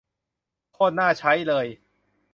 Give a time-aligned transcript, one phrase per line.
[0.73, 1.65] โคตรน่าใช้เลย